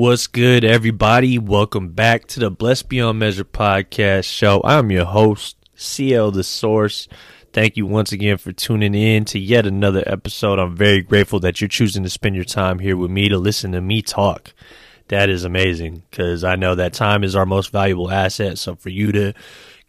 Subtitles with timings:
[0.00, 1.38] What's good, everybody?
[1.38, 4.62] Welcome back to the Blessed Beyond Measure podcast show.
[4.64, 7.06] I'm your host, CL The Source.
[7.52, 10.58] Thank you once again for tuning in to yet another episode.
[10.58, 13.72] I'm very grateful that you're choosing to spend your time here with me to listen
[13.72, 14.54] to me talk.
[15.08, 18.56] That is amazing because I know that time is our most valuable asset.
[18.56, 19.34] So for you to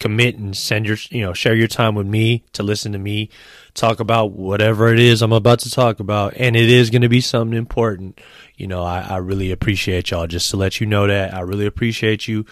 [0.01, 3.29] commit and send your, you know, share your time with me to listen to me
[3.73, 7.09] talk about whatever it is I'm about to talk about, and it is going to
[7.09, 8.19] be something important.
[8.55, 10.27] You know, I, I really appreciate y'all.
[10.27, 12.45] Just to let you know that I really appreciate you.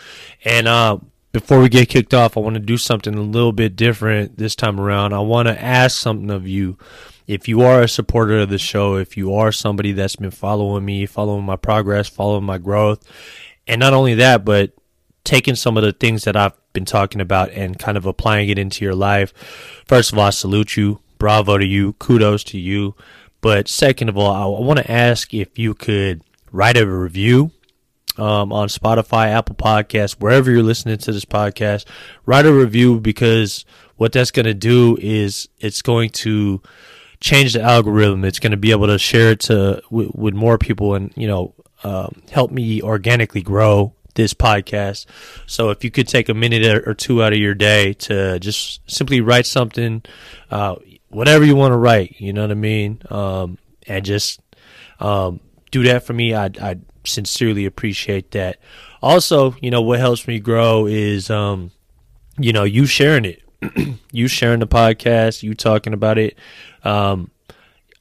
[0.46, 1.00] And uh,
[1.32, 4.56] before we get kicked off, I want to do something a little bit different this
[4.56, 5.14] time around.
[5.14, 6.78] I want to ask something of you.
[7.28, 10.84] If you are a supporter of the show, if you are somebody that's been following
[10.84, 13.08] me, following my progress, following my growth,
[13.68, 14.72] and not only that, but
[15.24, 18.58] taking some of the things that I've been talking about and kind of applying it
[18.58, 19.34] into your life.
[19.86, 21.02] First of all, I salute you.
[21.18, 21.94] Bravo to you.
[21.94, 22.96] Kudos to you.
[23.42, 26.22] But second of all, I want to ask if you could
[26.54, 27.52] write a review
[28.18, 31.86] um, on Spotify, Apple Podcasts, wherever you're listening to this podcast.
[32.26, 33.66] Write a review because
[33.98, 36.62] what that's going to do is it's going to
[37.20, 38.24] change the algorithm.
[38.24, 41.28] It's going to be able to share it to with, with more people and you
[41.28, 45.06] know um, help me organically grow this podcast.
[45.46, 48.82] So if you could take a minute or two out of your day to just
[48.90, 50.04] simply write something,
[50.52, 50.76] uh,
[51.10, 53.58] whatever you want to write, you know what I mean, um,
[53.88, 54.40] and just
[55.00, 55.40] um,
[55.72, 58.60] do that for me, I'd, I'd, sincerely appreciate that.
[59.02, 61.72] Also, you know what helps me grow is, um,
[62.38, 63.42] you know, you sharing it,
[64.12, 66.38] you sharing the podcast, you talking about it.
[66.84, 67.32] Um,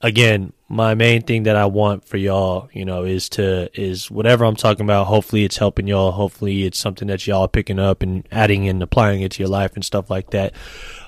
[0.00, 4.44] again, my main thing that I want for y'all, you know, is to is whatever
[4.44, 5.06] I'm talking about.
[5.06, 6.12] Hopefully, it's helping y'all.
[6.12, 9.48] Hopefully, it's something that y'all are picking up and adding and applying it to your
[9.48, 10.52] life and stuff like that.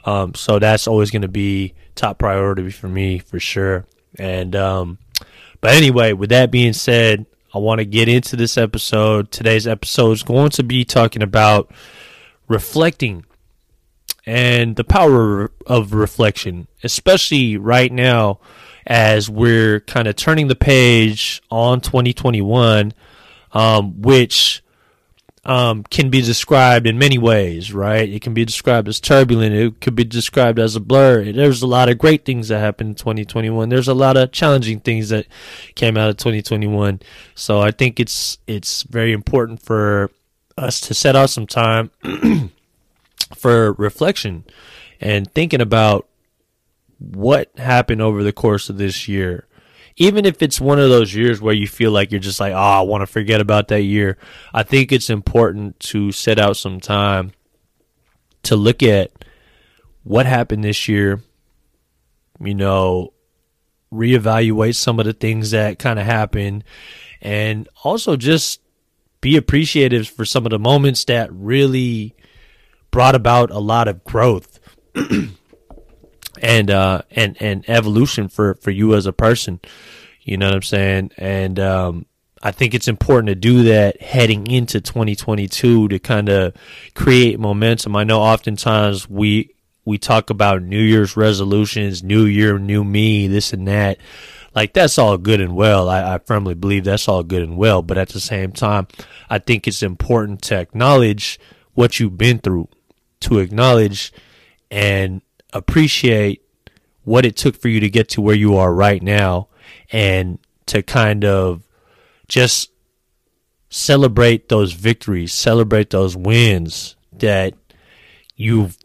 [0.07, 3.85] Um, so that's always going to be top priority for me for sure.
[4.19, 4.99] And um,
[5.61, 9.31] but anyway, with that being said, I want to get into this episode.
[9.31, 11.71] Today's episode is going to be talking about
[12.49, 13.27] reflecting
[14.25, 18.41] and the power of reflection, especially right now
[18.87, 22.93] as we're kind of turning the page on 2021,
[23.53, 24.63] um, which
[25.45, 28.09] um, can be described in many ways, right?
[28.09, 29.55] It can be described as turbulent.
[29.55, 31.33] It could be described as a blur.
[31.33, 33.69] There's a lot of great things that happened in 2021.
[33.69, 35.27] There's a lot of challenging things that
[35.75, 37.01] came out of 2021.
[37.35, 40.11] So I think it's it's very important for
[40.59, 41.91] us to set out some time
[43.35, 44.45] for reflection
[45.01, 46.07] and thinking about
[47.01, 49.47] what happened over the course of this year.
[49.97, 52.57] Even if it's one of those years where you feel like you're just like, oh,
[52.57, 54.17] I want to forget about that year,
[54.55, 57.33] I think it's important to set out some time
[58.45, 59.11] to look at
[60.05, 61.21] what happened this year,
[62.41, 63.13] you know,
[63.93, 66.65] reevaluate some of the things that kind of happened,
[67.21, 68.61] and also just
[69.21, 72.15] be appreciative for some of the moments that really
[72.91, 74.59] brought about a lot of growth.
[76.41, 79.61] and uh and and evolution for for you as a person.
[80.23, 81.13] You know what i'm saying?
[81.17, 82.07] And um
[82.43, 86.55] i think it's important to do that heading into 2022 to kind of
[86.95, 87.97] create momentum.
[87.97, 93.53] I know oftentimes we we talk about new year's resolutions new year new me this
[93.53, 93.99] and that.
[94.53, 95.89] Like that's all good and well.
[95.89, 97.83] I, I firmly believe that's all good and well.
[97.83, 98.89] But at the same time
[99.29, 101.39] i think it's important to acknowledge
[101.75, 102.69] what you've been through
[103.21, 104.13] to acknowledge
[104.71, 105.23] and
[105.53, 106.43] appreciate
[107.05, 109.49] what it took for you to get to where you are right now
[109.91, 111.67] and to kind of
[112.29, 112.71] just
[113.69, 117.55] celebrate those victories, celebrate those wins that
[118.37, 118.77] you've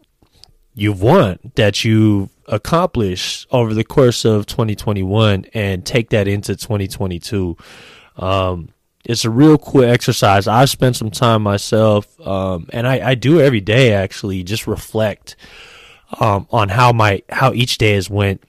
[0.74, 7.56] you've won, that you've accomplished over the course of 2021 and take that into 2022.
[8.16, 8.68] Um,
[9.04, 10.46] it's a real cool exercise.
[10.46, 15.36] I've spent some time myself, um, and I, I do every day actually just reflect
[16.20, 18.42] um, on how my how each day has went,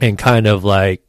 [0.00, 1.02] and kind of like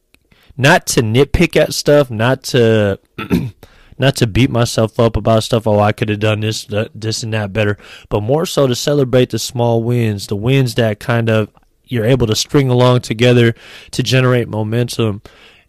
[0.58, 3.00] not to nitpick at stuff, not to
[3.98, 5.68] not to beat myself up about stuff.
[5.68, 7.78] Oh, I could have done this, this and that better,
[8.10, 11.50] but more so to celebrate the small wins, the wins that kind of
[11.86, 13.54] you're able to string along together
[13.92, 15.22] to generate momentum,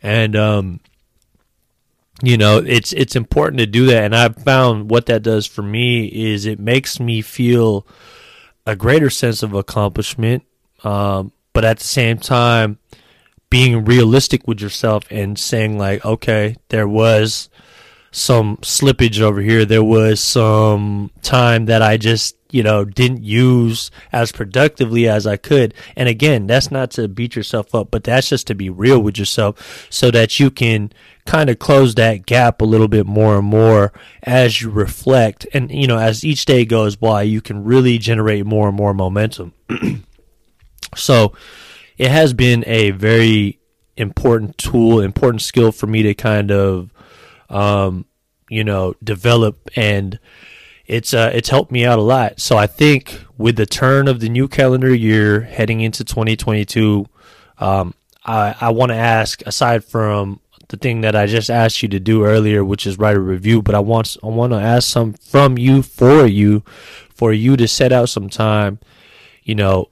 [0.03, 0.81] and um,
[2.23, 4.05] you know it's it's important to do that.
[4.05, 7.87] And I've found what that does for me is it makes me feel
[8.67, 10.43] a greater sense of accomplishment,
[10.85, 12.79] um, but at the same time,
[13.49, 17.49] being realistic with yourself and saying like, okay, there was
[18.11, 19.65] some slippage over here.
[19.65, 25.37] There was some time that I just, you know, didn't use as productively as I
[25.37, 25.75] could.
[25.95, 29.19] And again, that's not to beat yourself up, but that's just to be real with
[29.19, 30.93] yourself so that you can
[31.27, 33.93] kind of close that gap a little bit more and more
[34.23, 38.47] as you reflect and you know as each day goes by you can really generate
[38.47, 39.53] more and more momentum.
[40.95, 41.35] So
[41.99, 43.59] it has been a very
[43.99, 46.91] important tool important skill for me to kind of
[47.51, 48.07] um,
[48.49, 50.19] you know develop and
[50.87, 52.41] it's uh, it's helped me out a lot.
[52.41, 57.07] So i think with the turn of the new calendar year heading into 2022
[57.59, 57.95] um,
[58.27, 62.01] I, I want to ask, aside from the thing that I just asked you to
[62.01, 65.13] do earlier, which is write a review, but I want I want to ask some
[65.13, 66.63] from you for you,
[67.15, 68.79] for you to set out some time,
[69.43, 69.91] you know,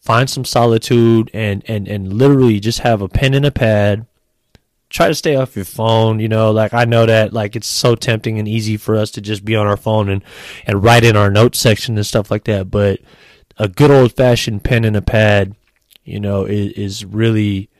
[0.00, 4.06] find some solitude and and and literally just have a pen and a pad.
[4.90, 7.94] Try to stay off your phone, you know, like I know that like it's so
[7.94, 10.22] tempting and easy for us to just be on our phone and
[10.66, 13.00] and write in our notes section and stuff like that, but
[13.56, 15.54] a good old fashioned pen and a pad,
[16.04, 17.70] you know, is, is really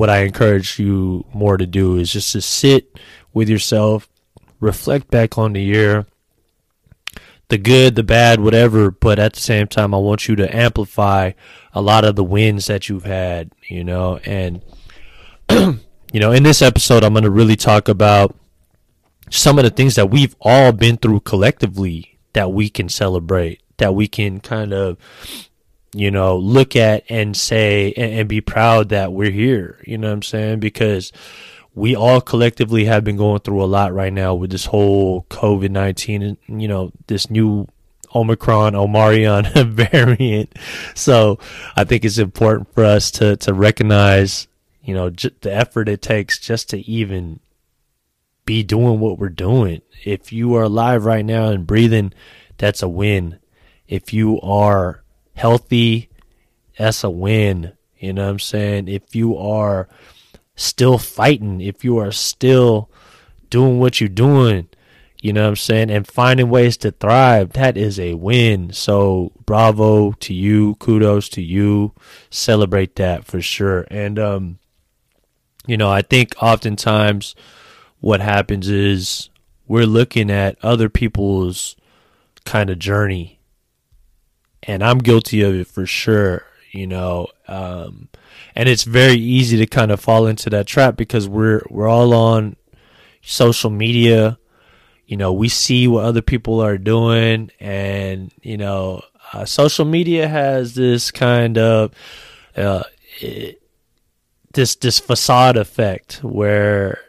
[0.00, 2.98] what I encourage you more to do is just to sit
[3.34, 4.08] with yourself,
[4.58, 6.06] reflect back on the year,
[7.48, 11.32] the good, the bad, whatever, but at the same time, I want you to amplify
[11.74, 14.62] a lot of the wins that you've had, you know, and,
[15.50, 15.78] you
[16.14, 18.34] know, in this episode, I'm going to really talk about
[19.28, 23.94] some of the things that we've all been through collectively that we can celebrate, that
[23.94, 24.96] we can kind of
[25.94, 29.78] you know, look at and say and, and, be proud that we're here.
[29.84, 30.60] You know what I'm saying?
[30.60, 31.12] Because
[31.74, 35.70] we all collectively have been going through a lot right now with this whole COVID
[35.70, 37.66] 19 and, you know, this new
[38.14, 40.56] Omicron, Omarion variant.
[40.94, 41.38] So
[41.76, 44.48] I think it's important for us to, to recognize,
[44.82, 47.40] you know, j- the effort it takes just to even
[48.44, 49.82] be doing what we're doing.
[50.04, 52.12] If you are alive right now and breathing,
[52.58, 53.38] that's a win.
[53.86, 55.02] If you are
[55.40, 56.10] healthy,
[56.76, 57.72] that's a win.
[57.98, 58.88] You know what I'm saying?
[58.88, 59.88] If you are
[60.54, 62.90] still fighting, if you are still
[63.48, 64.68] doing what you're doing,
[65.22, 68.72] you know what I'm saying, and finding ways to thrive, that is a win.
[68.72, 71.94] So bravo to you, kudos to you.
[72.30, 73.86] Celebrate that for sure.
[73.90, 74.58] And um
[75.66, 77.34] you know, I think oftentimes
[78.00, 79.30] what happens is
[79.66, 81.76] we're looking at other people's
[82.44, 83.39] kind of journey
[84.62, 87.28] and I'm guilty of it for sure, you know.
[87.48, 88.08] Um,
[88.54, 92.14] and it's very easy to kind of fall into that trap because we're we're all
[92.14, 92.56] on
[93.22, 94.38] social media.
[95.06, 99.02] You know, we see what other people are doing, and you know,
[99.32, 101.92] uh, social media has this kind of
[102.56, 102.84] uh,
[103.20, 103.62] it,
[104.52, 107.00] this this facade effect where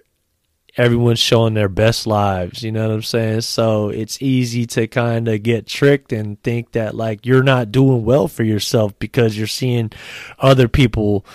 [0.77, 3.41] everyone's showing their best lives, you know what I'm saying?
[3.41, 8.05] So it's easy to kind of get tricked and think that like you're not doing
[8.05, 9.91] well for yourself because you're seeing
[10.39, 11.25] other people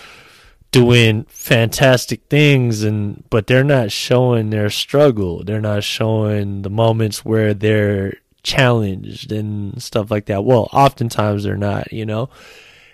[0.70, 5.44] doing fantastic things and but they're not showing their struggle.
[5.44, 10.44] They're not showing the moments where they're challenged and stuff like that.
[10.44, 12.30] Well, oftentimes they're not, you know.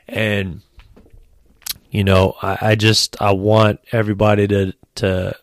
[0.08, 0.62] And
[1.90, 5.36] you know, I, I just I want everybody to to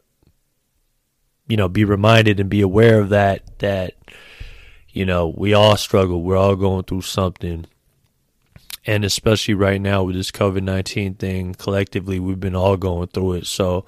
[1.49, 3.95] you know, be reminded and be aware of that, that,
[4.89, 6.21] you know, we all struggle.
[6.21, 7.65] We're all going through something.
[8.85, 13.33] And especially right now with this COVID 19 thing, collectively, we've been all going through
[13.33, 13.47] it.
[13.47, 13.85] So,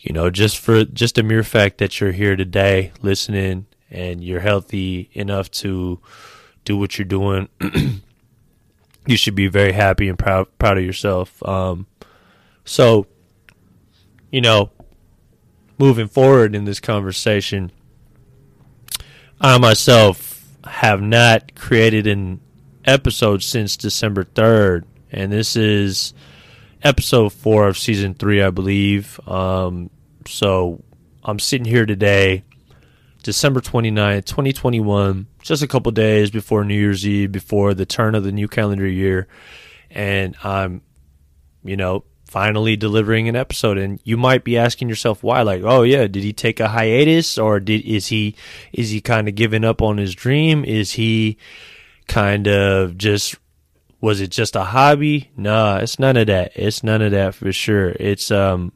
[0.00, 4.40] you know, just for just the mere fact that you're here today listening and you're
[4.40, 6.00] healthy enough to
[6.64, 7.48] do what you're doing,
[9.06, 11.40] you should be very happy and proud proud of yourself.
[11.46, 11.86] Um,
[12.64, 13.06] so,
[14.32, 14.70] you know,
[15.80, 17.72] moving forward in this conversation,
[19.40, 22.42] I myself have not created an
[22.84, 26.12] episode since December 3rd, and this is
[26.82, 29.18] episode four of season three, I believe.
[29.26, 29.88] Um,
[30.26, 30.84] so
[31.24, 32.44] I'm sitting here today,
[33.22, 38.22] December 29th, 2021, just a couple days before New Year's Eve, before the turn of
[38.22, 39.28] the new calendar year,
[39.90, 40.82] and I'm,
[41.64, 45.82] you know, finally delivering an episode and you might be asking yourself why like oh
[45.82, 48.36] yeah did he take a hiatus or did is he
[48.72, 50.64] is he kind of giving up on his dream?
[50.64, 51.36] Is he
[52.06, 53.34] kind of just
[54.00, 55.32] was it just a hobby?
[55.36, 56.52] Nah it's none of that.
[56.54, 57.96] It's none of that for sure.
[57.98, 58.72] It's um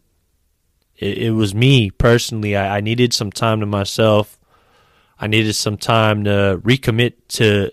[0.97, 2.57] it, it was me personally.
[2.57, 4.37] I, I needed some time to myself.
[5.17, 7.71] I needed some time to recommit to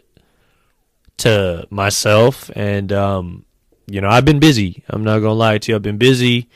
[1.17, 3.45] to myself and um
[3.93, 4.83] you know, I've been busy.
[4.89, 5.75] I'm not going to lie to you.
[5.75, 6.49] I've been busy,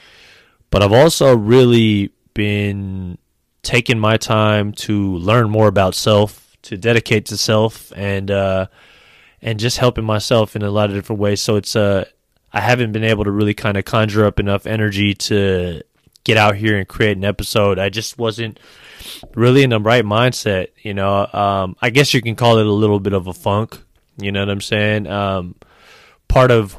[0.72, 3.18] but I've also really been
[3.62, 8.68] taking my time to learn more about self, to dedicate to self and uh
[9.42, 11.42] and just helping myself in a lot of different ways.
[11.42, 12.06] So it's uh
[12.54, 15.82] I haven't been able to really kind of conjure up enough energy to
[16.24, 17.80] get out here and create an episode.
[17.80, 18.60] I just wasn't
[19.36, 20.70] really in the right mindset.
[20.82, 23.78] You know, um, I guess you can call it a little bit of a funk.
[24.18, 25.08] You know what I'm saying?
[25.08, 25.56] Um,
[26.28, 26.78] part of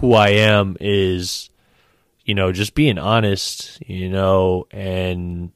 [0.00, 1.50] who I am is,
[2.24, 5.52] you know, just being honest, you know, and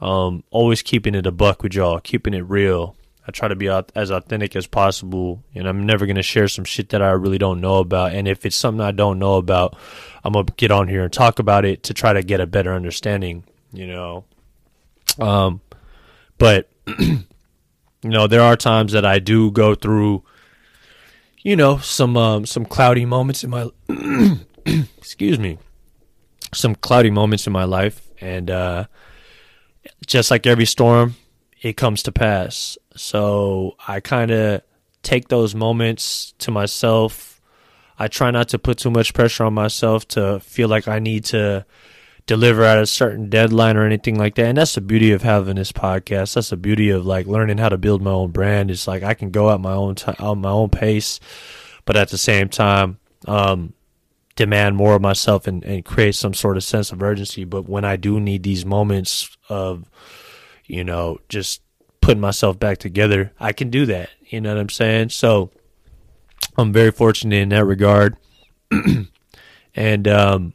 [0.00, 2.96] um, always keeping it a buck with y'all, keeping it real.
[3.26, 6.88] I try to be as authentic as possible, and I'm never gonna share some shit
[6.88, 8.12] that I really don't know about.
[8.14, 9.76] And if it's something I don't know about,
[10.24, 12.74] I'm gonna get on here and talk about it to try to get a better
[12.74, 13.44] understanding.
[13.72, 14.24] You know,
[15.20, 15.60] um,
[16.36, 16.68] but
[16.98, 17.24] you
[18.02, 20.24] know, there are times that I do go through,
[21.42, 23.68] you know, some um, some cloudy moments in my
[24.98, 25.58] excuse me,
[26.54, 28.86] some cloudy moments in my life, and uh,
[30.06, 31.16] just like every storm,
[31.60, 32.78] it comes to pass.
[32.96, 34.62] So I kind of
[35.02, 37.40] take those moments to myself.
[37.98, 41.24] I try not to put too much pressure on myself to feel like I need
[41.26, 41.66] to
[42.26, 44.46] deliver at a certain deadline or anything like that.
[44.46, 46.34] And that's the beauty of having this podcast.
[46.34, 48.70] That's the beauty of like learning how to build my own brand.
[48.70, 51.20] It's like I can go at my own time, on my own pace,
[51.84, 53.74] but at the same time, um,
[54.36, 57.44] demand more of myself and, and create some sort of sense of urgency.
[57.44, 59.90] But when I do need these moments of,
[60.66, 61.60] you know, just
[62.00, 64.10] putting myself back together, I can do that.
[64.26, 65.10] You know what I'm saying?
[65.10, 65.50] So
[66.56, 68.16] I'm very fortunate in that regard.
[69.74, 70.54] and um,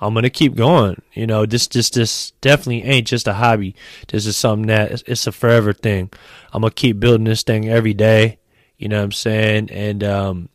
[0.00, 1.02] I'm gonna keep going.
[1.12, 3.74] You know, this this this definitely ain't just a hobby.
[4.08, 6.10] This is something that it's a forever thing.
[6.52, 8.38] I'm gonna keep building this thing every day.
[8.78, 9.70] You know what I'm saying?
[9.70, 10.48] And um,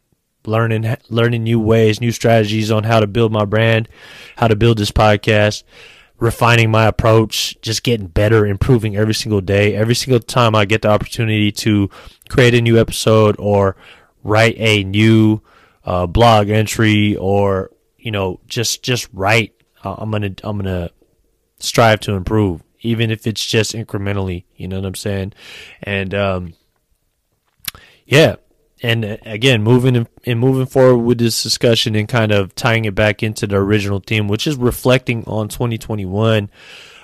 [0.45, 3.87] learning learning new ways, new strategies on how to build my brand,
[4.35, 5.63] how to build this podcast
[6.17, 9.75] refining my approach, just getting better, improving every single day.
[9.75, 11.89] Every single time I get the opportunity to
[12.29, 13.75] create a new episode or
[14.23, 15.41] write a new
[15.83, 17.71] uh, blog entry or
[18.05, 20.91] you know just just write, uh, I'm gonna I'm gonna
[21.57, 24.45] strive to improve, even if it's just incrementally.
[24.55, 25.33] You know what I'm saying?
[25.81, 26.53] And um,
[28.05, 28.35] yeah,
[28.83, 32.93] and uh, again, moving and moving forward with this discussion and kind of tying it
[32.93, 36.51] back into the original theme, which is reflecting on 2021.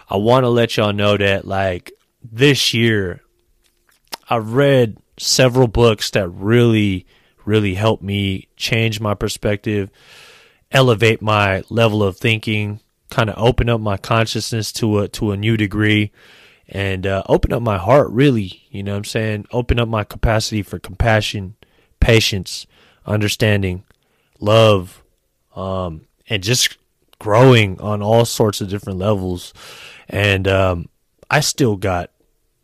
[0.07, 1.91] I want to let y'all know that like
[2.21, 3.21] this year,
[4.29, 7.07] I've read several books that really,
[7.43, 9.89] really helped me change my perspective,
[10.71, 15.37] elevate my level of thinking, kind of open up my consciousness to a to a
[15.37, 16.11] new degree
[16.69, 20.05] and uh, open up my heart really you know what i'm saying open up my
[20.05, 21.53] capacity for compassion
[22.01, 22.67] patience,
[23.05, 23.85] understanding,
[24.41, 25.01] love,
[25.55, 26.77] um, and just
[27.19, 29.53] growing on all sorts of different levels.
[30.09, 30.89] And um,
[31.29, 32.10] I still got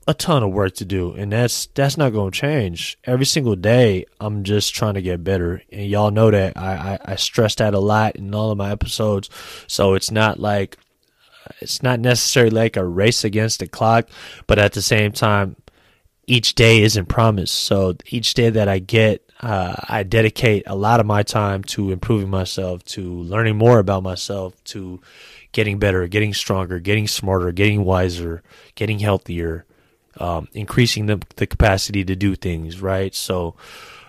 [0.08, 2.98] a ton of work to do, and that's that's not going to change.
[3.04, 7.14] Every single day, I'm just trying to get better, and y'all know that I, I
[7.14, 9.30] I stress that a lot in all of my episodes.
[9.68, 10.78] So it's not like
[11.60, 14.10] it's not necessarily like a race against the clock,
[14.48, 15.58] but at the same time,
[16.26, 17.54] each day isn't promised.
[17.54, 21.92] So each day that I get uh, I dedicate a lot of my time to
[21.92, 25.00] improving myself, to learning more about myself, to
[25.52, 28.42] getting better, getting stronger, getting smarter, getting wiser,
[28.76, 29.66] getting healthier,
[30.20, 32.82] um, increasing the the capacity to do things.
[32.82, 33.14] Right.
[33.14, 33.56] So,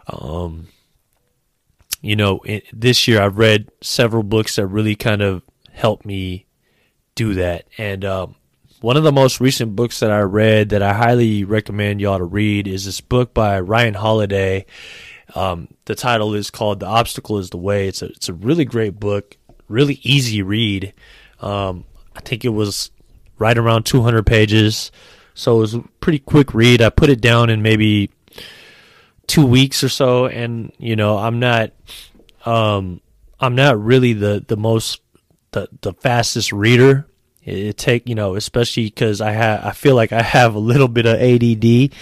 [0.09, 0.69] um,
[2.01, 6.47] you know, it, this year I've read several books that really kind of helped me
[7.15, 8.35] do that, and um,
[8.81, 12.25] one of the most recent books that I read that I highly recommend y'all to
[12.25, 14.67] read is this book by Ryan Holiday
[15.35, 18.65] um, the title is called "The Obstacle Is the Way." It's a it's a really
[18.65, 19.37] great book,
[19.69, 20.95] really easy read.
[21.41, 21.85] Um,
[22.17, 22.91] I think it was
[23.39, 24.91] right around 200 pages,
[25.39, 26.83] so it was a pretty quick read.
[26.83, 28.11] I put it down in maybe
[29.29, 31.71] two weeks or so, and you know I'm not
[32.45, 33.01] um,
[33.39, 35.01] I'm not really the the most
[35.53, 37.07] the the fastest reader.
[37.45, 40.59] It, it take you know especially because I have I feel like I have a
[40.59, 41.95] little bit of ADD.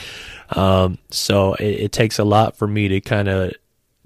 [0.58, 3.52] Um, so it, it takes a lot for me to kind of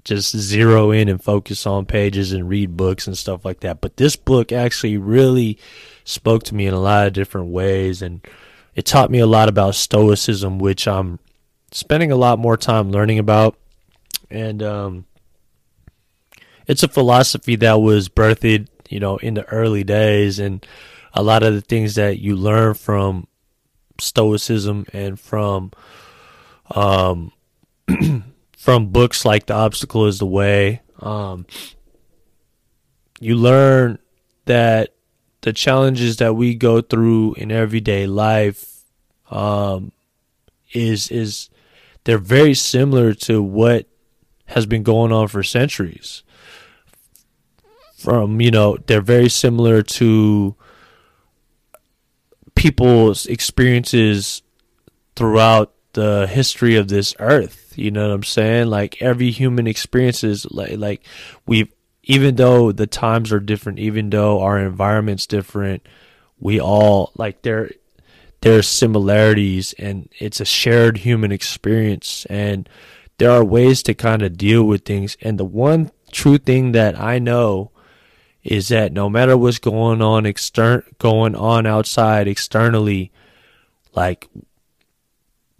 [0.03, 3.79] just zero in and focus on pages and read books and stuff like that.
[3.79, 5.57] But this book actually really
[6.03, 8.19] spoke to me in a lot of different ways and
[8.75, 11.19] it taught me a lot about stoicism, which I'm
[11.71, 13.57] spending a lot more time learning about.
[14.29, 15.05] And um,
[16.67, 20.65] it's a philosophy that was birthed, you know, in the early days and
[21.13, 23.27] a lot of the things that you learn from
[23.99, 25.71] stoicism and from
[26.73, 27.33] um,
[28.57, 30.81] from books like The Obstacle is the Way.
[30.99, 31.45] Um,
[33.19, 33.99] you learn
[34.45, 34.93] that
[35.41, 38.83] the challenges that we go through in everyday life
[39.29, 39.91] um,
[40.73, 41.49] is is
[42.03, 43.87] they're very similar to what
[44.47, 46.23] has been going on for centuries.
[47.97, 50.55] From you know, they're very similar to
[52.55, 54.41] people's experiences
[55.15, 57.73] throughout the history of this earth.
[57.75, 58.67] You know what I'm saying?
[58.67, 61.03] Like every human experiences like like
[61.45, 61.71] we've
[62.03, 65.87] even though the times are different, even though our environment's different,
[66.39, 67.71] we all like there
[68.41, 72.67] there's similarities and it's a shared human experience and
[73.19, 76.99] there are ways to kind of deal with things and the one true thing that
[76.99, 77.69] I know
[78.43, 83.11] is that no matter what's going on extern going on outside externally
[83.93, 84.27] like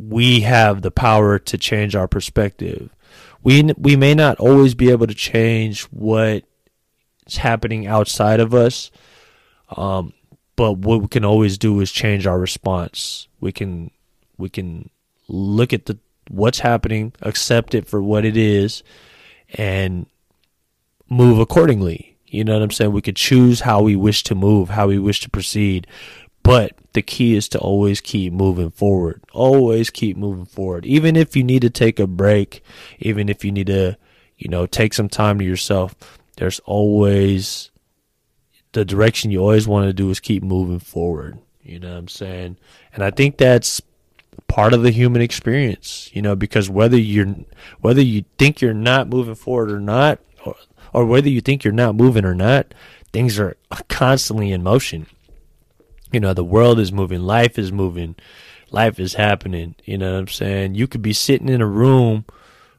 [0.10, 2.90] we have the power to change our perspective.
[3.44, 6.44] We we may not always be able to change what's
[7.38, 8.92] happening outside of us,
[9.76, 10.14] um,
[10.56, 13.28] but what we can always do is change our response.
[13.40, 13.92] We can
[14.38, 14.90] we can
[15.28, 15.98] look at the
[16.30, 18.84] what's happening, accept it for what it is,
[19.54, 20.06] and
[21.10, 22.18] move accordingly.
[22.28, 22.94] You know what I'm saying?
[22.94, 25.86] We could choose how we wish to move, how we wish to proceed,
[26.44, 29.24] but the key is to always keep moving forward.
[29.34, 30.86] Always keep moving forward.
[30.86, 32.64] Even if you need to take a break,
[33.00, 33.98] even if you need to,
[34.38, 35.96] you know, take some time to yourself,
[36.38, 37.70] there's always
[38.74, 41.40] the direction you always want to do is keep moving forward.
[41.62, 42.58] You know what I'm saying?
[42.94, 43.82] And I think that's
[44.48, 47.36] part of the human experience, you know, because whether you're
[47.82, 50.56] whether you think you're not moving forward or not or,
[50.94, 52.74] or whether you think you're not moving or not,
[53.14, 53.56] things are
[53.90, 55.06] constantly in motion
[56.12, 58.16] you know, the world is moving, life is moving,
[58.70, 59.76] life is happening.
[59.86, 60.76] You know what I'm saying?
[60.76, 62.26] You could be sitting in a room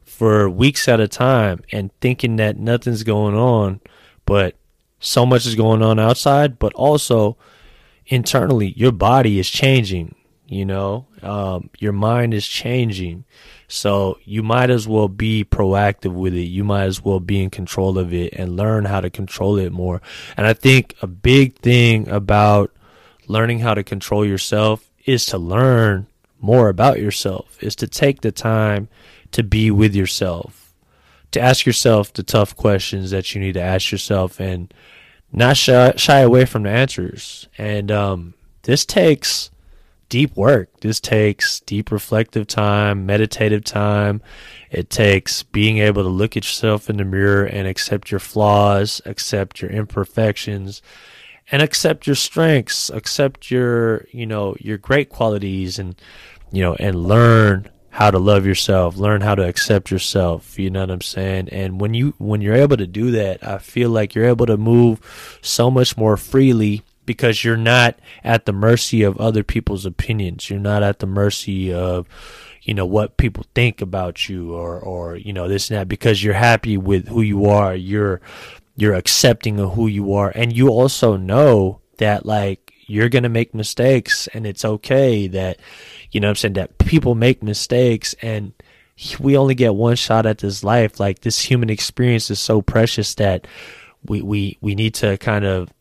[0.04, 3.80] for weeks at a time and thinking that nothing's going on,
[4.26, 4.56] but
[5.00, 7.36] so much is going on outside, but also
[8.06, 10.14] internally, your body is changing.
[10.46, 13.24] You know, um, your mind is changing.
[13.68, 16.42] So you might as well be proactive with it.
[16.42, 19.72] You might as well be in control of it and learn how to control it
[19.72, 20.02] more.
[20.36, 22.70] And I think a big thing about
[23.26, 26.06] learning how to control yourself is to learn
[26.40, 28.88] more about yourself, is to take the time
[29.30, 30.74] to be with yourself,
[31.30, 34.72] to ask yourself the tough questions that you need to ask yourself and
[35.32, 37.48] not shy, shy away from the answers.
[37.56, 39.50] And um, this takes
[40.12, 40.68] deep work.
[40.80, 44.20] This takes deep reflective time, meditative time.
[44.70, 49.00] It takes being able to look at yourself in the mirror and accept your flaws,
[49.06, 50.82] accept your imperfections,
[51.52, 55.94] and accept your strengths, accept your, you know, your great qualities and,
[56.50, 60.80] you know, and learn how to love yourself, learn how to accept yourself, you know
[60.80, 61.50] what I'm saying?
[61.50, 64.56] And when you when you're able to do that, I feel like you're able to
[64.56, 70.48] move so much more freely because you're not at the mercy of other people's opinions.
[70.48, 72.08] You're not at the mercy of
[72.62, 76.24] you know what people think about you or or you know this and that because
[76.24, 77.74] you're happy with who you are.
[77.74, 78.22] You're
[78.76, 80.32] you're accepting of who you are.
[80.34, 85.58] And you also know that like you're going to make mistakes and it's okay that
[86.10, 88.14] you know I'm saying that people make mistakes.
[88.22, 88.52] And
[89.18, 91.00] we only get one shot at this life.
[91.00, 93.46] Like this human experience is so precious that
[94.04, 95.72] we we we need to kind of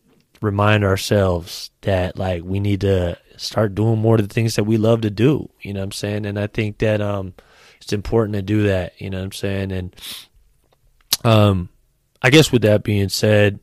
[0.41, 4.77] remind ourselves that like we need to start doing more of the things that we
[4.77, 5.49] love to do.
[5.61, 6.25] You know what I'm saying?
[6.25, 7.33] And I think that um
[7.79, 8.99] it's important to do that.
[8.99, 9.71] You know what I'm saying?
[9.71, 9.95] And
[11.23, 11.69] um
[12.21, 13.59] I guess with that being said,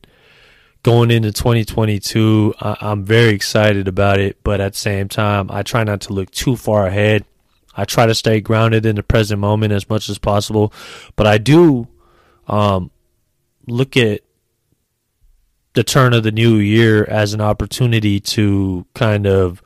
[0.83, 5.63] going into 2022, I, I'm very excited about it, but at the same time, I
[5.63, 7.25] try not to look too far ahead.
[7.75, 10.73] I try to stay grounded in the present moment as much as possible,
[11.15, 11.87] but I do
[12.47, 12.91] um,
[13.67, 14.21] look at
[15.73, 19.61] the turn of the new year as an opportunity to kind of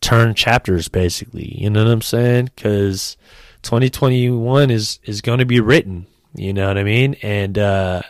[0.00, 1.56] turn chapters, basically.
[1.60, 2.50] You know what I'm saying?
[2.54, 3.16] Because
[3.62, 6.06] 2021 is is going to be written.
[6.34, 7.16] You know what I mean?
[7.22, 8.02] And uh,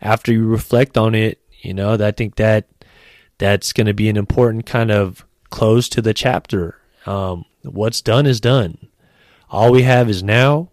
[0.00, 2.66] after you reflect on it, you know, I think that
[3.38, 6.78] that's going to be an important kind of close to the chapter.
[7.06, 8.88] Um, what's done is done.
[9.50, 10.70] All we have is now,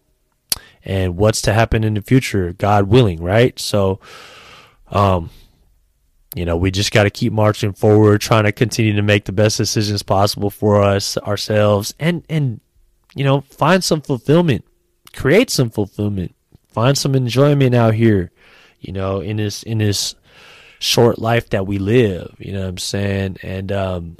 [0.83, 3.57] and what's to happen in the future, God willing, right?
[3.59, 3.99] So,
[4.88, 5.29] um,
[6.33, 9.31] you know, we just got to keep marching forward, trying to continue to make the
[9.31, 12.62] best decisions possible for us, ourselves, and and
[13.15, 14.63] you know, find some fulfillment,
[15.13, 16.35] create some fulfillment
[16.71, 18.32] find some enjoyment out here,
[18.79, 20.15] you know, in this in this
[20.79, 22.36] short life that we live.
[22.39, 23.38] You know what I'm saying?
[23.43, 24.17] And um,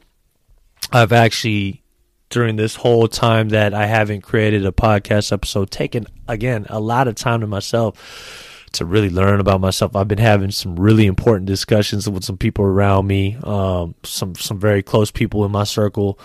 [0.92, 1.84] I've actually
[2.30, 7.08] during this whole time that I haven't created a podcast episode taken again a lot
[7.08, 9.96] of time to myself to really learn about myself.
[9.96, 14.60] I've been having some really important discussions with some people around me, um, some some
[14.60, 16.20] very close people in my circle,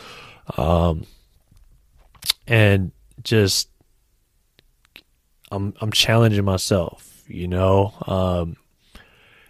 [0.58, 1.06] um,
[2.46, 3.68] and just
[5.54, 7.94] I'm I'm challenging myself, you know.
[8.06, 8.56] Um,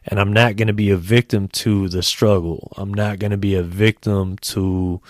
[0.06, 2.72] and I'm not going to be a victim to the struggle.
[2.76, 5.00] I'm not going to be a victim to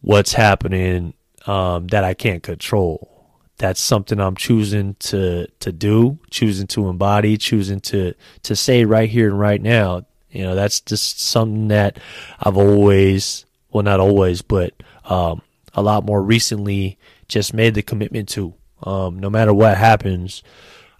[0.00, 1.12] what's happening
[1.46, 3.12] um, that I can't control.
[3.58, 9.08] That's something I'm choosing to to do, choosing to embody, choosing to to say right
[9.08, 10.06] here and right now.
[10.30, 11.98] You know, that's just something that
[12.40, 14.74] I've always, well, not always, but
[15.04, 15.40] um,
[15.72, 16.98] a lot more recently,
[17.28, 18.54] just made the commitment to.
[18.82, 20.42] Um, no matter what happens,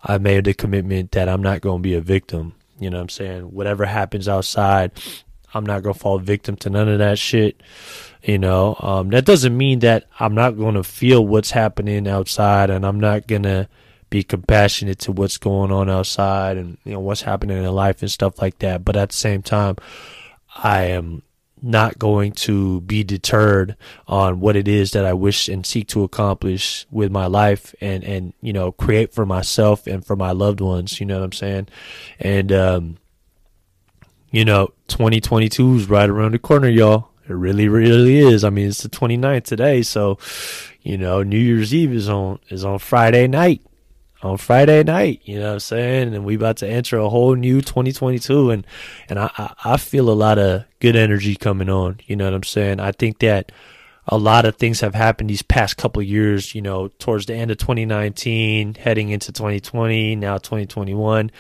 [0.03, 2.55] I made the commitment that I'm not going to be a victim.
[2.79, 3.43] You know what I'm saying?
[3.53, 4.93] Whatever happens outside,
[5.55, 7.63] I'm not going to fall victim to none of that shit.
[8.23, 12.71] You know, um, that doesn't mean that I'm not going to feel what's happening outside
[12.71, 13.69] and I'm not going to
[14.11, 18.11] be compassionate to what's going on outside and, you know, what's happening in life and
[18.11, 18.85] stuff like that.
[18.85, 19.77] But at the same time,
[20.57, 21.23] I am
[21.63, 26.05] not going to be deterred on what it is that I wish and seek to
[26.05, 30.61] accomplish with my life and, and, you know, create for myself and for my loved
[30.61, 31.01] ones.
[31.01, 31.69] You know what I'm saying?
[32.21, 32.99] And, um,
[34.31, 37.09] you know, 2022 is right around the corner, y'all.
[37.29, 38.45] It really, really is.
[38.45, 40.19] I mean, it's the 29th today, so
[40.87, 43.61] you know, New Year's Eve is on is on Friday night.
[44.23, 46.15] On Friday night, you know what I'm saying?
[46.15, 48.67] And we about to enter a whole new 2022 and
[49.09, 52.43] and I I feel a lot of good energy coming on, you know what I'm
[52.43, 52.81] saying?
[52.81, 53.53] I think that
[54.09, 57.51] a lot of things have happened these past couple years, you know, towards the end
[57.51, 61.31] of 2019, heading into 2020, now 2021.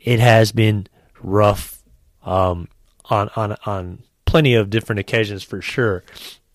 [0.00, 0.88] It has been
[1.20, 1.82] rough
[2.24, 2.68] um,
[3.04, 6.04] on on on plenty of different occasions for sure.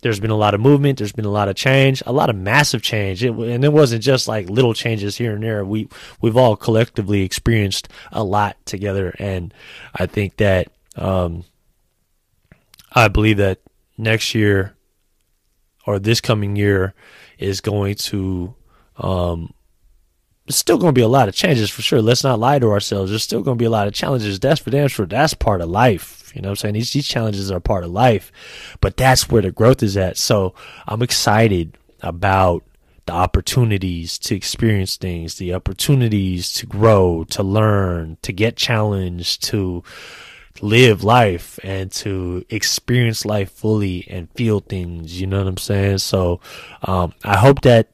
[0.04, 0.98] There's been a lot of movement.
[0.98, 4.04] There's been a lot of change, a lot of massive change, it, and it wasn't
[4.04, 5.64] just like little changes here and there.
[5.66, 5.88] We
[6.22, 9.54] we've all collectively experienced a lot together, and
[9.96, 11.46] I think that um,
[12.92, 13.60] I believe that
[13.98, 14.76] next year
[15.88, 16.94] or this coming year
[17.38, 18.54] is going to
[18.98, 19.54] um,
[20.48, 22.02] it's still going to be a lot of changes for sure.
[22.02, 23.10] Let's not lie to ourselves.
[23.10, 24.40] There's still going to be a lot of challenges.
[24.40, 25.06] That's for damn sure.
[25.06, 26.32] That's part of life.
[26.36, 26.74] You know what I'm saying?
[26.74, 28.32] These, these challenges are part of life,
[28.82, 30.18] but that's where the growth is at.
[30.18, 30.54] So
[30.88, 32.64] I'm excited about
[33.06, 39.84] the opportunities to experience things, the opportunities to grow, to learn, to get challenged, to
[40.62, 45.20] live life and to experience life fully and feel things.
[45.20, 46.00] You know what I'm saying?
[46.00, 46.40] So,
[46.84, 47.90] um, I hope that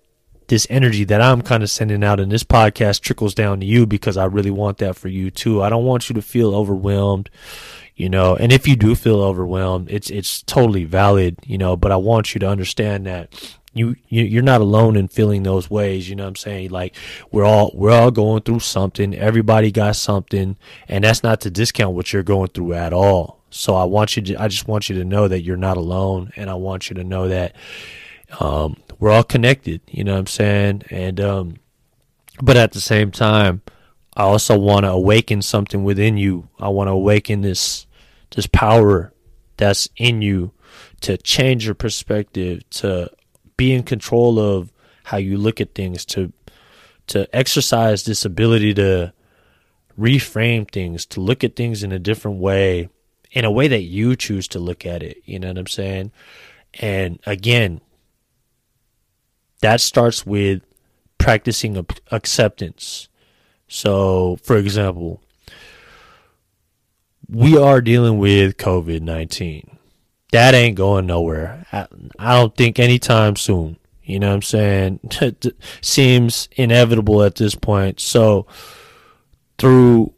[0.50, 3.86] this energy that I'm kind of sending out in this podcast trickles down to you
[3.86, 5.64] because I really want that for you too.
[5.64, 7.30] I don't want you to feel overwhelmed
[7.96, 8.34] you know?
[8.38, 11.76] And if you do feel overwhelmed it's it's totally valid you know?
[11.78, 15.70] But i want you to understand that you, you you're not alone in feeling those
[15.70, 16.72] ways you know what i'm saying?
[16.72, 16.96] Like
[17.32, 19.14] we're all we're all going through something.
[19.14, 20.58] Everybody got something.
[20.88, 23.42] And that's not to discount what you're going through at all.
[23.52, 26.32] So i want you to i just want you to know that you're not alone.
[26.36, 27.56] And i want you to know that
[28.40, 31.56] um, we're all connected you know what i'm saying and um,
[32.42, 33.62] but at the same time
[34.16, 37.88] i also want to awaken something within you i want to awaken this
[38.36, 39.14] this power
[39.58, 40.52] that's in you
[41.02, 43.10] to change your perspective, to
[43.58, 44.72] be in control of
[45.04, 46.32] how you look at things, to
[47.08, 49.12] to exercise this ability to
[49.98, 52.88] reframe things, to look at things in a different way,
[53.32, 55.18] in a way that you choose to look at it.
[55.26, 56.12] You know what I'm saying?
[56.76, 57.82] And again,
[59.62, 60.62] that starts with
[61.18, 63.08] practicing acceptance.
[63.68, 65.22] So, for example,
[67.30, 69.78] we are dealing with COVID 19.
[70.32, 71.66] That ain't going nowhere.
[71.72, 71.88] I,
[72.20, 73.78] don't think anytime soon.
[74.04, 75.00] You know what I'm saying?
[75.82, 78.00] Seems inevitable at this point.
[78.00, 78.48] So,
[79.58, 80.14] through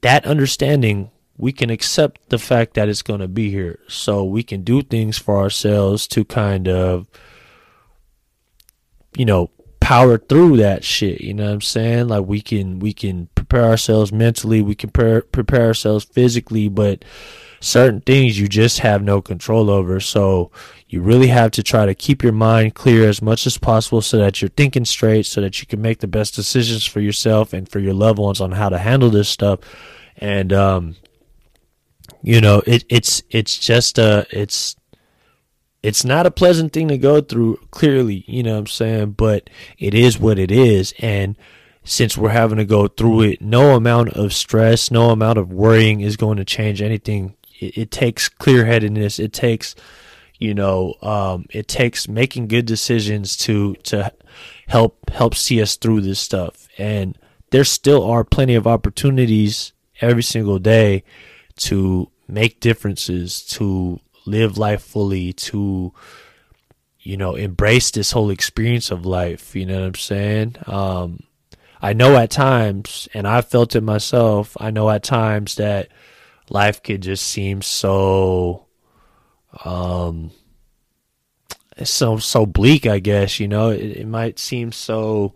[0.00, 3.78] that understanding, we can accept the fact that it's going to be here.
[3.88, 7.08] So, we can do things for ourselves to kind of,
[9.16, 9.50] you know,
[9.80, 11.20] power through that shit.
[11.20, 12.08] You know what I'm saying?
[12.08, 17.04] Like, we can, we can prepare ourselves mentally, we can prepare, ourselves physically, but
[17.60, 20.00] certain things you just have no control over.
[20.00, 20.50] So
[20.88, 24.18] you really have to try to keep your mind clear as much as possible so
[24.18, 27.68] that you're thinking straight, so that you can make the best decisions for yourself and
[27.68, 29.60] for your loved ones on how to handle this stuff.
[30.16, 30.96] And, um,
[32.22, 34.76] you know, it, it's, it's just, uh, it's,
[35.86, 39.10] it's not a pleasant thing to go through, clearly, you know what I'm saying?
[39.12, 40.94] But it is what it is.
[40.98, 41.36] And,
[41.86, 46.00] since we're having to go through it, no amount of stress, no amount of worrying
[46.00, 47.36] is going to change anything.
[47.60, 49.20] It, it takes clear headedness.
[49.20, 49.76] It takes,
[50.38, 54.12] you know, um, it takes making good decisions to, to
[54.66, 56.68] help, help see us through this stuff.
[56.76, 57.16] And
[57.50, 61.04] there still are plenty of opportunities every single day
[61.58, 65.92] to make differences, to live life fully, to,
[67.00, 69.54] you know, embrace this whole experience of life.
[69.54, 70.56] You know what I'm saying?
[70.66, 71.20] Um,
[71.80, 75.88] I know at times, and I've felt it myself, I know at times that
[76.48, 78.66] life could just seem so,
[79.64, 80.30] um,
[81.84, 85.34] so, so bleak, I guess, you know, it, it might seem so,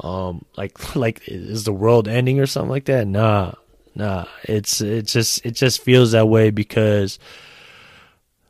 [0.00, 3.06] um, like, like, is the world ending or something like that?
[3.06, 3.52] Nah,
[3.94, 7.18] nah, it's, it just, it just feels that way because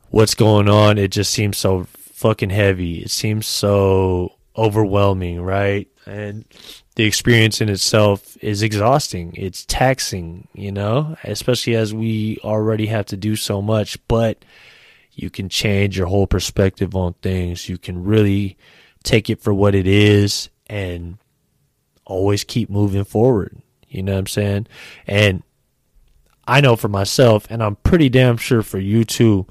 [0.09, 2.99] what's going on, it just seems so fucking heavy.
[2.99, 5.87] It seems so overwhelming, right?
[6.05, 6.45] And
[6.95, 9.33] the experience in itself is exhausting.
[9.35, 14.43] It's taxing, you know, especially as we already have to do so much, but
[15.11, 17.69] you can change your whole perspective on things.
[17.69, 18.57] You can really
[19.03, 21.17] take it for what it is and
[22.05, 23.61] always keep moving forward.
[23.89, 24.67] You know what I'm saying?
[25.05, 25.43] And
[26.47, 29.45] I know for myself, and I'm pretty damn sure for you too,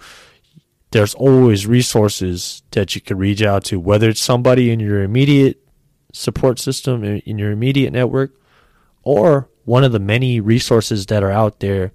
[0.96, 5.62] there's always resources that you can reach out to, whether it's somebody in your immediate
[6.14, 8.32] support system in your immediate network
[9.02, 11.92] or one of the many resources that are out there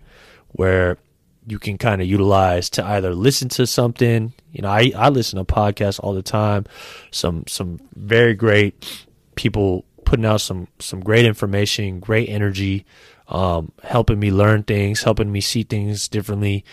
[0.49, 0.99] where
[1.47, 4.33] you can kind of utilize to either listen to something.
[4.51, 6.67] You know I, I listen to podcasts all the time.
[7.09, 12.85] Some some very great people putting out some some great information great energy
[13.27, 16.63] um, helping me learn things helping me see things differently.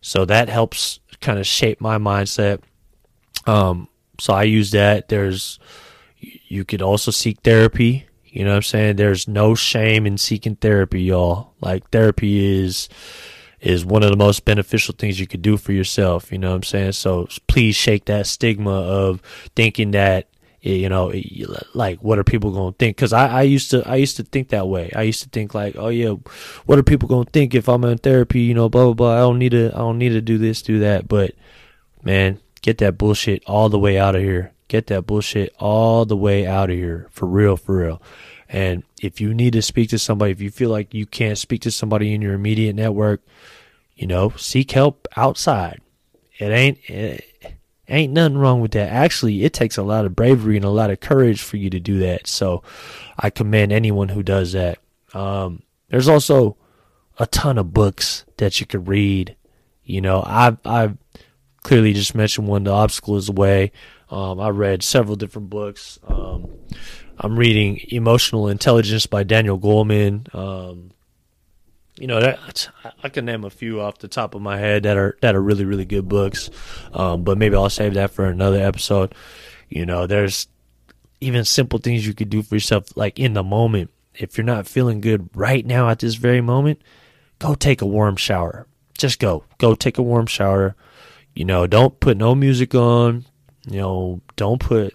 [0.00, 2.60] So that helps kind of shape my mindset
[3.46, 5.58] um, so i use that there's
[6.48, 8.06] you could also seek therapy.
[8.24, 8.96] You know what I'm saying?
[8.96, 11.54] There's no shame in seeking therapy, y'all.
[11.60, 12.88] Like therapy is
[13.60, 16.30] is one of the most beneficial things you could do for yourself.
[16.30, 16.92] You know what I'm saying?
[16.92, 19.22] So please shake that stigma of
[19.54, 20.28] thinking that
[20.74, 21.12] you know
[21.74, 24.24] like what are people going to think because I, I used to i used to
[24.24, 26.14] think that way i used to think like oh yeah
[26.66, 29.14] what are people going to think if i'm in therapy you know blah blah blah
[29.14, 31.34] i don't need to i don't need to do this do that but
[32.02, 36.16] man get that bullshit all the way out of here Get that bullshit all the
[36.16, 37.06] way out of here.
[37.10, 38.02] For real, for real.
[38.48, 41.62] And if you need to speak to somebody, if you feel like you can't speak
[41.62, 43.22] to somebody in your immediate network,
[43.94, 45.80] you know, seek help outside.
[46.38, 47.55] It ain't it
[47.88, 48.90] ain't nothing wrong with that.
[48.90, 51.80] Actually, it takes a lot of bravery and a lot of courage for you to
[51.80, 52.26] do that.
[52.26, 52.62] So,
[53.18, 54.78] I commend anyone who does that.
[55.14, 56.56] Um, there's also
[57.18, 59.36] a ton of books that you could read.
[59.84, 60.96] You know, I've I've
[61.62, 62.64] clearly just mentioned one.
[62.64, 63.72] The obstacle is the way.
[64.10, 65.98] Um, I read several different books.
[66.06, 66.48] Um,
[67.18, 70.32] I'm reading Emotional Intelligence by Daniel Goleman.
[70.34, 70.90] Um,
[71.98, 72.68] you know, that,
[73.02, 75.42] I can name a few off the top of my head that are that are
[75.42, 76.50] really really good books.
[76.92, 79.14] Um, but maybe I'll save that for another episode.
[79.68, 80.48] You know, there's
[81.20, 83.90] even simple things you could do for yourself, like in the moment.
[84.14, 86.80] If you're not feeling good right now at this very moment,
[87.38, 88.66] go take a warm shower.
[88.96, 90.74] Just go, go take a warm shower.
[91.34, 93.26] You know, don't put no music on.
[93.68, 94.94] You know, don't put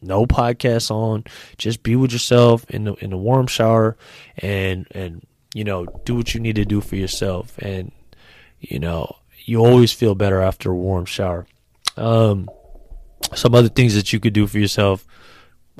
[0.00, 1.24] no podcasts on.
[1.58, 3.96] Just be with yourself in the in the warm shower
[4.38, 7.90] and and you know, do what you need to do for yourself and
[8.60, 11.46] you know, you always feel better after a warm shower.
[11.96, 12.50] Um
[13.34, 15.06] some other things that you could do for yourself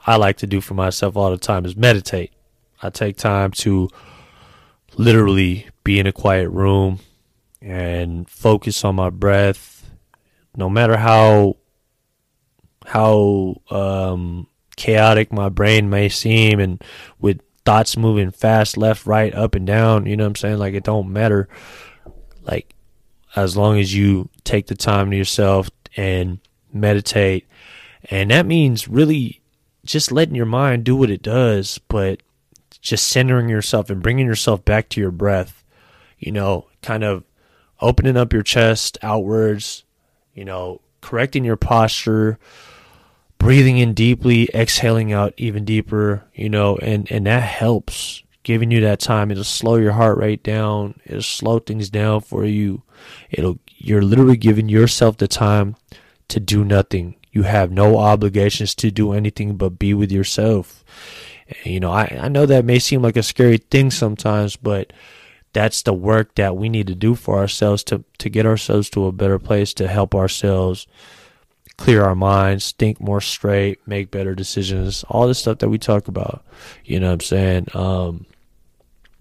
[0.06, 2.32] I like to do for myself all the time is meditate.
[2.82, 3.88] I take time to
[4.96, 7.00] literally be in a quiet room
[7.60, 9.90] and focus on my breath
[10.56, 11.56] no matter how
[12.86, 16.82] how um, chaotic my brain may seem and
[17.18, 20.58] with thoughts moving fast left right up and down you know what i'm saying?
[20.58, 21.48] Like it don't matter.
[22.42, 22.74] Like
[23.34, 26.38] as long as you take the time to yourself and
[26.72, 27.46] meditate.
[28.10, 29.42] And that means really
[29.86, 32.20] just letting your mind do what it does but
[32.80, 35.64] just centering yourself and bringing yourself back to your breath
[36.18, 37.24] you know kind of
[37.80, 39.84] opening up your chest outwards
[40.34, 42.38] you know correcting your posture
[43.38, 48.80] breathing in deeply, exhaling out even deeper, you know, and, and that helps giving you
[48.80, 49.30] that time.
[49.30, 51.00] It'll slow your heart rate down.
[51.04, 52.82] It'll slow things down for you.
[53.30, 55.76] It'll, you're literally giving yourself the time
[56.28, 57.16] to do nothing.
[57.32, 60.84] You have no obligations to do anything but be with yourself.
[61.64, 64.92] You know, I, I know that may seem like a scary thing sometimes, but
[65.52, 69.06] that's the work that we need to do for ourselves to, to get ourselves to
[69.06, 70.86] a better place, to help ourselves
[71.76, 76.08] clear our minds, think more straight, make better decisions, all the stuff that we talk
[76.08, 76.44] about.
[76.84, 77.66] You know what I'm saying?
[77.74, 78.26] Um,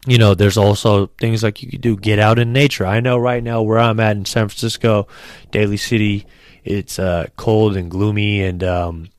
[0.07, 2.85] you know, there's also things like you could do get out in nature.
[2.85, 5.07] I know right now where I'm at in San Francisco,
[5.51, 6.25] Daly City,
[6.63, 9.09] it's uh, cold and gloomy and um,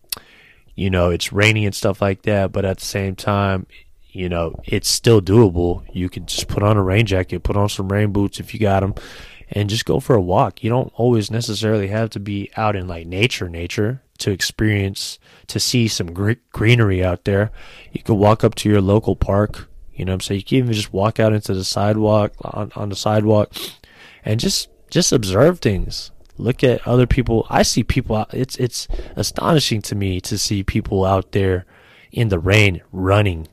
[0.74, 3.66] you know, it's rainy and stuff like that, but at the same time,
[4.10, 5.82] you know, it's still doable.
[5.92, 8.60] You can just put on a rain jacket, put on some rain boots if you
[8.60, 8.94] got them
[9.50, 10.62] and just go for a walk.
[10.62, 15.60] You don't always necessarily have to be out in like nature, nature to experience, to
[15.60, 16.12] see some
[16.52, 17.50] greenery out there.
[17.92, 19.68] You could walk up to your local park.
[19.94, 20.40] You know I'm saying?
[20.40, 23.52] You can even just walk out into the sidewalk, on, on the sidewalk,
[24.24, 26.10] and just, just observe things.
[26.38, 27.46] Look at other people.
[27.48, 28.26] I see people.
[28.32, 31.64] It's, it's astonishing to me to see people out there
[32.12, 33.48] in the rain running.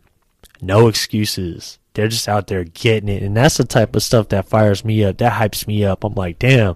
[0.62, 3.24] No excuses they're just out there getting it.
[3.24, 5.18] And that's the type of stuff that fires me up.
[5.18, 6.04] That hypes me up.
[6.04, 6.76] I'm like, damn,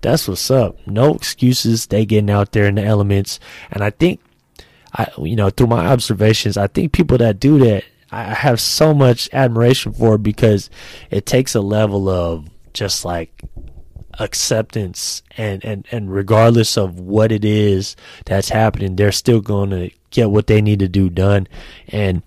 [0.00, 0.76] that's what's up.
[0.86, 1.86] No excuses.
[1.86, 3.40] They getting out there in the elements.
[3.70, 4.20] And I think,
[4.92, 8.94] I, you know, through my observations, I think people that do that, I have so
[8.94, 10.70] much admiration for because
[11.10, 13.42] it takes a level of just like
[14.18, 19.90] acceptance and, and, and regardless of what it is that's happening, they're still going to
[20.10, 21.48] get what they need to do done.
[21.88, 22.22] And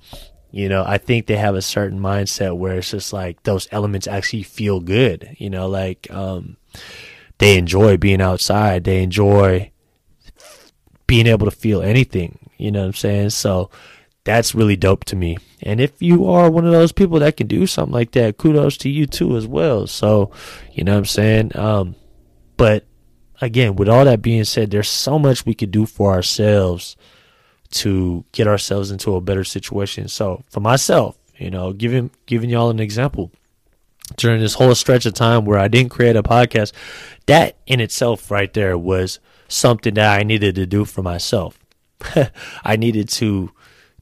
[0.52, 4.08] you know, I think they have a certain mindset where it's just like those elements
[4.08, 5.36] actually feel good.
[5.40, 6.58] You know, like um,
[7.38, 8.84] they enjoy being outside.
[8.84, 9.72] They enjoy
[11.08, 12.38] being able to feel anything.
[12.58, 13.30] You know what I'm saying?
[13.32, 13.70] So
[14.24, 15.38] that's really dope to me.
[15.64, 18.78] And if you are one of those people that can do something like that, kudos
[18.78, 19.88] to you too as well.
[19.88, 20.32] So,
[20.74, 21.58] you know what I'm saying?
[21.58, 21.96] Um,
[22.58, 22.86] but
[23.40, 26.96] again, with all that being said, there's so much we could do for ourselves
[27.72, 30.08] to get ourselves into a better situation.
[30.08, 33.32] So for myself, you know, giving giving y'all an example
[34.18, 36.74] during this whole stretch of time where I didn't create a podcast,
[37.26, 41.58] that in itself right there was something that I needed to do for myself.
[42.64, 43.52] I needed to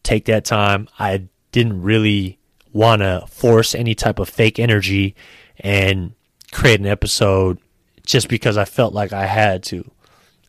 [0.03, 0.87] take that time.
[0.97, 2.39] I didn't really
[2.71, 5.15] want to force any type of fake energy
[5.59, 6.13] and
[6.51, 7.59] create an episode
[8.05, 9.89] just because I felt like I had to.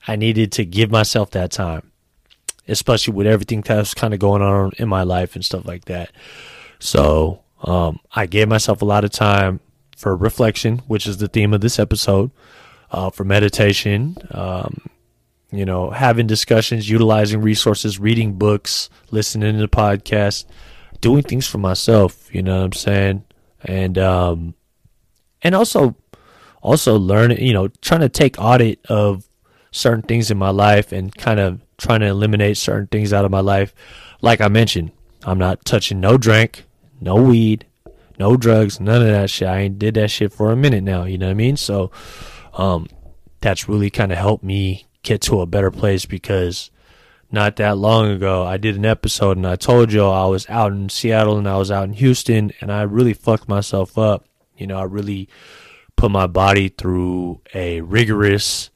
[0.06, 1.89] I needed to give myself that time
[2.70, 6.10] especially with everything that's kind of going on in my life and stuff like that.
[6.78, 9.60] So um, I gave myself a lot of time
[9.96, 12.30] for reflection, which is the theme of this episode,
[12.90, 14.88] uh, for meditation, um,
[15.52, 20.44] you know, having discussions, utilizing resources, reading books, listening to podcasts,
[21.00, 22.32] doing things for myself.
[22.34, 23.24] You know what I'm saying?
[23.62, 24.54] And um,
[25.42, 25.96] and also
[26.62, 29.28] also learning, you know, trying to take audit of
[29.70, 33.30] certain things in my life and kind of trying to eliminate certain things out of
[33.30, 33.74] my life.
[34.20, 34.92] Like I mentioned,
[35.24, 36.64] I'm not touching no drink,
[37.00, 37.66] no weed,
[38.18, 39.48] no drugs, none of that shit.
[39.48, 41.04] I ain't did that shit for a minute now.
[41.04, 41.56] You know what I mean?
[41.56, 41.90] So,
[42.54, 42.86] um,
[43.40, 46.70] that's really kind of helped me get to a better place because
[47.32, 50.72] not that long ago I did an episode and I told y'all I was out
[50.72, 54.26] in Seattle and I was out in Houston and I really fucked myself up.
[54.56, 55.28] You know, I really
[55.96, 58.70] put my body through a rigorous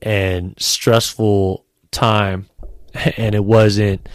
[0.00, 1.63] and stressful
[1.94, 2.48] time
[3.16, 4.08] and it wasn't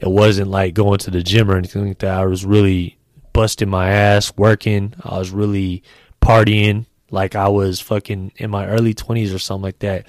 [0.00, 2.18] it wasn't like going to the gym or anything like that.
[2.18, 2.98] I was really
[3.32, 4.94] busting my ass working.
[5.02, 5.82] I was really
[6.20, 10.06] partying like I was fucking in my early 20s or something like that.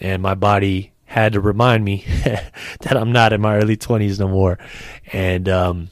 [0.00, 4.28] And my body had to remind me that I'm not in my early 20s no
[4.28, 4.58] more.
[5.12, 5.90] And um,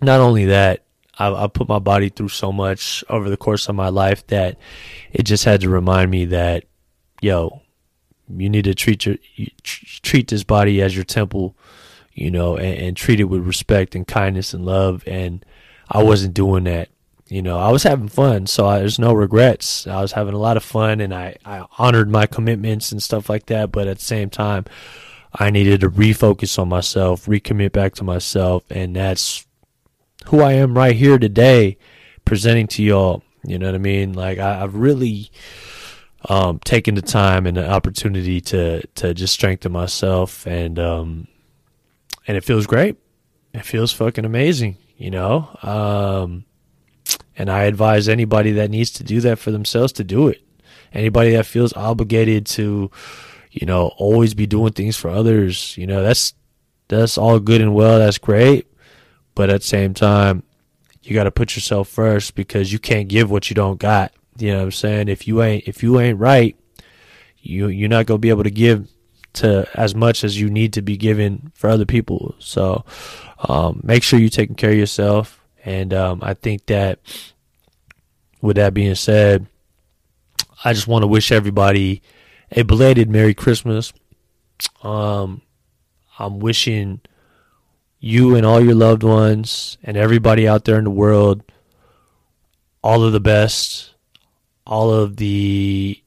[0.00, 0.84] not only that,
[1.18, 4.58] I, I put my body through so much over the course of my life that
[5.12, 6.64] it just had to remind me that,
[7.20, 7.62] yo,
[8.40, 9.16] you need to treat your
[9.62, 11.56] treat this body as your temple,
[12.12, 15.02] you know, and, and treat it with respect and kindness and love.
[15.06, 15.44] And
[15.90, 16.88] I wasn't doing that.
[17.28, 19.86] You know, I was having fun, so I, there's no regrets.
[19.86, 23.30] I was having a lot of fun, and I, I honored my commitments and stuff
[23.30, 23.72] like that.
[23.72, 24.66] But at the same time,
[25.32, 29.46] I needed to refocus on myself, recommit back to myself, and that's
[30.26, 31.78] who I am right here today,
[32.24, 33.22] presenting to y'all.
[33.42, 34.12] You know what I mean?
[34.12, 35.30] Like I've really
[36.28, 41.28] um, taking the time and the opportunity to to just strengthen myself and um,
[42.26, 42.96] and it feels great.
[43.52, 45.56] It feels fucking amazing, you know.
[45.62, 46.44] Um,
[47.36, 50.40] and I advise anybody that needs to do that for themselves to do it.
[50.92, 52.90] Anybody that feels obligated to,
[53.50, 56.34] you know, always be doing things for others, you know, that's
[56.88, 57.98] that's all good and well.
[57.98, 58.66] That's great,
[59.34, 60.42] but at the same time,
[61.02, 64.12] you got to put yourself first because you can't give what you don't got.
[64.36, 65.08] You know what I'm saying?
[65.08, 66.56] If you ain't if you ain't right,
[67.38, 68.88] you you're not gonna be able to give
[69.34, 72.34] to as much as you need to be given for other people.
[72.38, 72.84] So
[73.48, 75.40] um, make sure you're taking care of yourself.
[75.64, 77.00] And um, I think that
[78.40, 79.46] with that being said,
[80.64, 82.02] I just want to wish everybody
[82.52, 83.92] a belated Merry Christmas.
[84.82, 85.42] Um,
[86.18, 87.00] I'm wishing
[87.98, 91.42] you and all your loved ones and everybody out there in the world
[92.82, 93.93] all of the best
[94.66, 96.00] all of the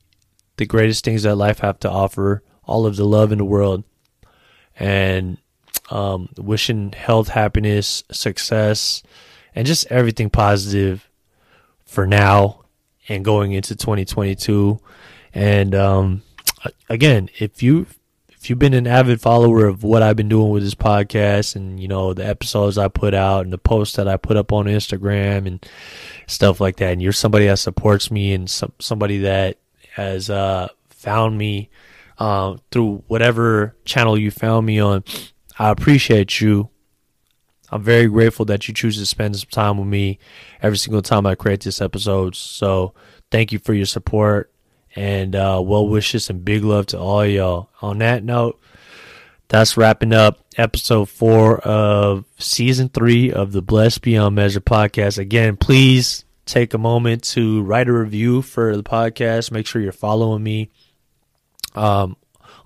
[0.58, 3.84] the greatest things that life have to offer, all of the love in the world,
[4.80, 5.38] and
[5.91, 9.03] um, wishing health, happiness, success,
[9.55, 11.10] and just everything positive
[11.86, 12.66] for now
[13.08, 14.80] and going into 2022.
[15.34, 16.24] And um,
[16.89, 17.86] again, if you
[18.49, 21.87] you've been an avid follower of what I've been doing with this podcast and you
[21.87, 25.47] know the episodes I put out and the posts that I put up on Instagram
[25.47, 25.65] and
[26.27, 29.57] stuff like that, and you're somebody that supports me and some, somebody that
[29.93, 31.69] has uh, found me
[32.19, 35.03] uh, through whatever channel you found me on,
[35.57, 36.69] I appreciate you.
[37.69, 40.19] I'm very grateful that you choose to spend some time with me
[40.61, 42.35] every single time I create this episode.
[42.35, 42.93] So
[43.29, 44.51] thank you for your support
[44.97, 47.69] and uh, well wishes and big love to all y'all.
[47.83, 48.59] On that note,
[49.47, 55.19] that's wrapping up episode four of season three of the Blessed Beyond Measure podcast.
[55.19, 59.51] Again, please take a moment to write a review for the podcast.
[59.51, 60.71] Make sure you're following me
[61.75, 62.17] um,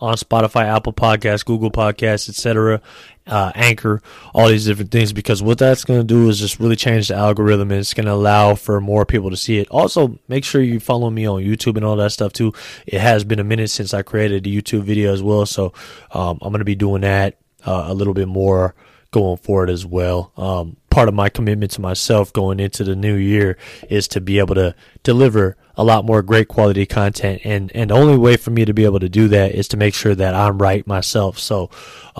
[0.02, 2.82] on Spotify, Apple Podcasts, Google Podcasts, etc
[3.28, 4.02] uh, Anchor,
[4.34, 7.16] all these different things, because what that's going to do is just really change the
[7.16, 9.70] algorithm and it's going to allow for more people to see it.
[9.70, 12.54] Also, make sure you follow me on YouTube and all that stuff too.
[12.86, 15.74] It has been a minute since I created a YouTube video as well, so
[16.12, 18.76] um, I'm going to be doing that uh, a little bit more
[19.12, 20.32] going forward as well.
[20.38, 23.58] Um, part of my commitment to myself going into the new year
[23.90, 27.42] is to be able to deliver a lot more great quality content.
[27.44, 29.78] And and the only way for me to be able to do that is to
[29.78, 31.40] make sure that I'm right myself.
[31.40, 31.70] So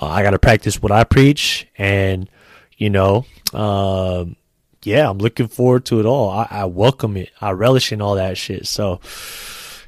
[0.00, 2.28] uh, I got to practice what I preach and
[2.76, 4.36] you know um,
[4.82, 6.30] yeah I'm looking forward to it all.
[6.30, 7.30] I, I welcome it.
[7.40, 8.66] I relish in all that shit.
[8.66, 9.00] So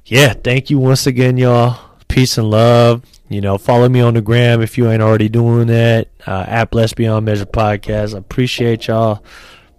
[0.07, 1.78] yeah thank you once again y'all.
[2.09, 3.02] Peace and love
[3.35, 6.09] you know, follow me on the gram if you ain't already doing that.
[6.24, 8.14] Uh, at Bless Beyond Measure Podcast.
[8.14, 9.24] I appreciate y'all.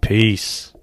[0.02, 0.74] Peace.